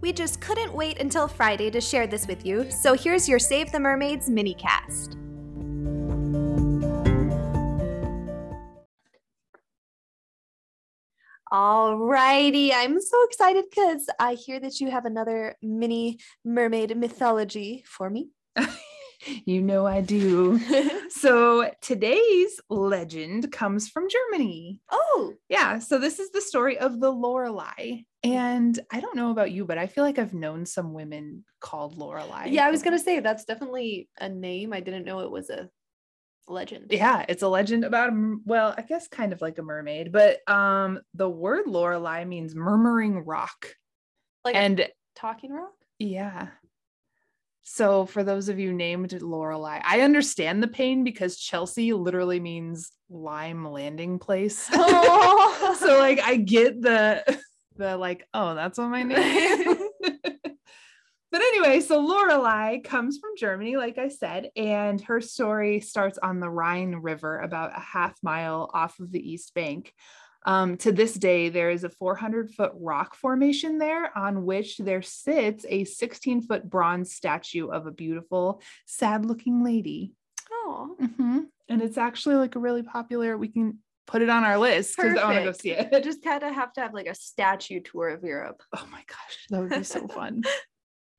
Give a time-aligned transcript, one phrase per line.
[0.00, 3.70] We just couldn't wait until Friday to share this with you, so here's your Save
[3.70, 5.16] the Mermaids mini cast.
[11.52, 18.08] Alrighty, I'm so excited because I hear that you have another mini mermaid mythology for
[18.08, 18.30] me.
[19.44, 20.58] you know I do.
[21.10, 24.80] so today's legend comes from Germany.
[24.90, 28.02] Oh, Yeah, so this is the story of the Lorelei.
[28.22, 31.96] And I don't know about you, but I feel like I've known some women called
[31.96, 32.46] Lorelei.
[32.46, 34.72] yeah, I was gonna say that's definitely a name.
[34.72, 35.70] I didn't know it was a
[36.48, 36.86] legend.
[36.90, 40.38] Yeah, it's a legend about a well, I guess kind of like a mermaid, but
[40.50, 43.68] um the word Lorelei means murmuring rock.
[44.44, 45.72] like and talking rock.
[45.98, 46.48] yeah.
[47.72, 52.90] So for those of you named Lorelei, I understand the pain because Chelsea literally means
[53.08, 54.68] lime landing place.
[54.72, 55.76] Oh.
[55.78, 57.22] so like I get the
[57.76, 59.78] the like, oh, that's what my name is.
[61.30, 66.40] but anyway, so Lorelei comes from Germany, like I said, and her story starts on
[66.40, 69.94] the Rhine River, about a half mile off of the East Bank.
[70.46, 75.02] Um, to this day, there is a 400 foot rock formation there on which there
[75.02, 80.14] sits a 16 foot bronze statue of a beautiful, sad looking lady.
[80.50, 81.46] Oh, Mhm.
[81.68, 85.16] And it's actually like a really popular, we can put it on our list because
[85.16, 86.02] I want to go see I it.
[86.02, 88.62] just kind of have to have like a statue tour of Europe.
[88.76, 90.42] Oh my gosh, that would be so fun.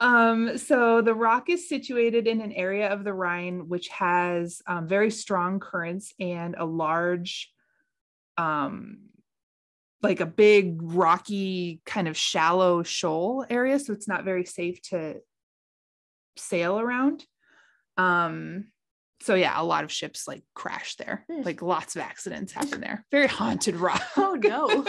[0.00, 4.86] Um, so the rock is situated in an area of the Rhine which has um,
[4.86, 7.52] very strong currents and a large,
[8.38, 8.98] um,
[10.02, 13.78] like a big rocky kind of shallow shoal area.
[13.78, 15.16] So it's not very safe to
[16.36, 17.24] sail around.
[17.96, 18.68] Um,
[19.20, 21.24] so yeah, a lot of ships like crash there.
[21.30, 21.42] Hmm.
[21.42, 23.04] Like lots of accidents happen there.
[23.10, 24.02] Very haunted rock.
[24.16, 24.86] Oh, no.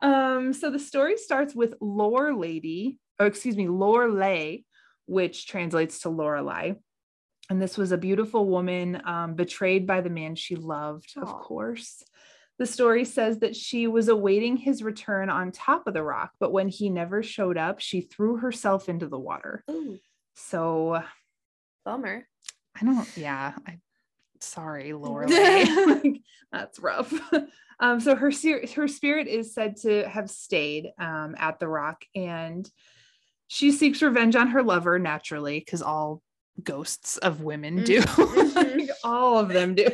[0.08, 4.58] um, so the story starts with Lore Lady, or excuse me, Lorelei,
[5.06, 6.74] which translates to Lorelei.
[7.50, 12.04] And this was a beautiful woman um, betrayed by the man she loved, of course.
[12.58, 16.52] The story says that she was awaiting his return on top of the rock, but
[16.52, 19.64] when he never showed up, she threw herself into the water.
[19.70, 19.98] Ooh,
[20.34, 21.02] So
[21.84, 22.26] bummer.
[22.80, 23.78] I don't, yeah, I
[24.40, 25.26] sorry, Laura.
[25.28, 26.20] like,
[26.52, 27.12] that's rough.
[27.80, 28.30] Um, so her
[28.76, 32.70] her spirit is said to have stayed um, at the rock, and
[33.48, 36.22] she seeks revenge on her lover naturally, because all
[36.62, 38.00] ghosts of women do.
[38.02, 38.54] Mhm.
[38.78, 39.88] Like, all of them do.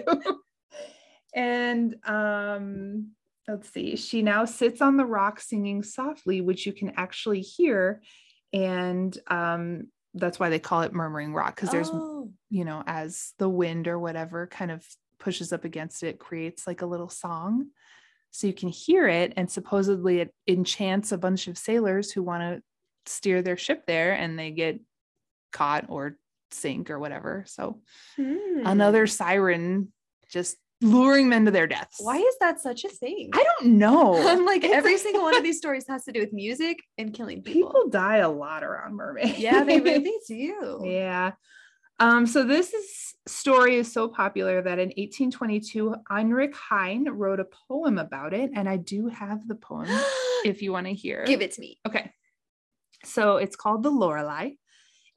[1.34, 3.12] And um,
[3.46, 8.02] let's see, she now sits on the rock singing softly, which you can actually hear,
[8.52, 13.32] and um, that's why they call it murmuring rock, because there's Oh, you know, as
[13.38, 14.84] the wind or whatever kind of
[15.18, 17.68] pushes up against it, creates like a little song.
[18.30, 22.42] So you can hear it, and supposedly it enchants a bunch of sailors who want
[22.42, 22.62] to
[23.10, 24.80] steer their ship there and they get
[25.52, 26.16] caught or
[26.50, 27.44] sink or whatever.
[27.46, 27.80] So
[28.16, 28.62] hmm.
[28.64, 29.92] another siren
[30.30, 31.96] just luring men to their deaths.
[31.98, 33.30] Why is that such a thing?
[33.32, 34.16] I don't know.
[34.28, 37.42] I'm like every single one of these stories has to do with music and killing
[37.42, 37.70] people.
[37.70, 39.38] people die a lot around mermaids.
[39.38, 40.82] yeah, they really do.
[40.84, 41.32] Yeah.
[42.00, 47.46] Um, so this is, story is so popular that in 1822, Heinrich Heine wrote a
[47.68, 48.52] poem about it.
[48.54, 49.88] And I do have the poem
[50.44, 51.24] if you want to hear.
[51.26, 51.80] Give it to me.
[51.86, 52.12] Okay.
[53.04, 54.50] So it's called The Lorelei.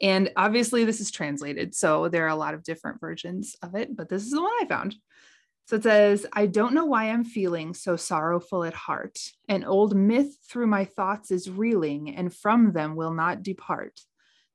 [0.02, 1.76] And obviously, this is translated.
[1.76, 4.52] So there are a lot of different versions of it, but this is the one
[4.60, 4.96] I found.
[5.66, 9.20] So it says, I don't know why I'm feeling so sorrowful at heart.
[9.48, 14.02] An old myth through my thoughts is reeling, and from them will not depart.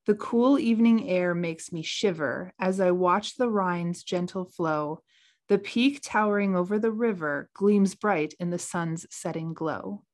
[0.07, 5.03] The cool evening air makes me shiver as I watch the Rhine's gentle flow.
[5.49, 10.05] The peak towering over the river gleams bright in the sun's setting glow.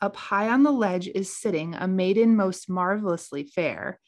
[0.00, 4.00] Up high on the ledge is sitting a maiden most marvelously fair.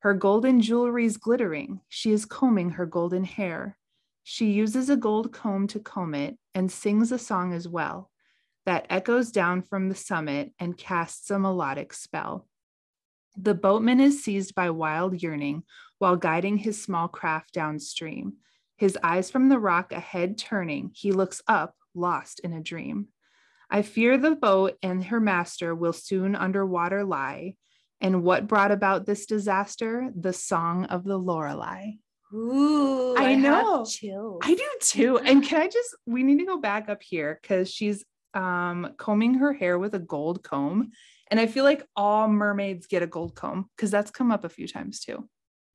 [0.00, 1.80] Her golden jewelry's glittering.
[1.88, 3.78] She is combing her golden hair.
[4.22, 8.10] She uses a gold comb to comb it and sings a song as well
[8.64, 12.46] that echoes down from the summit and casts a melodic spell.
[13.36, 15.64] The boatman is seized by wild yearning
[15.98, 18.34] while guiding his small craft downstream.
[18.76, 23.08] His eyes from the rock ahead turning, he looks up, lost in a dream.
[23.70, 27.56] I fear the boat and her master will soon underwater lie.
[28.00, 30.10] And what brought about this disaster?
[30.14, 31.92] The song of the Lorelei.
[32.34, 33.84] Ooh, I have know.
[33.84, 34.40] Chills.
[34.42, 35.18] I do too.
[35.18, 39.34] And can I just, we need to go back up here because she's um, combing
[39.34, 40.90] her hair with a gold comb.
[41.30, 44.48] And I feel like all mermaids get a gold comb because that's come up a
[44.48, 45.28] few times too.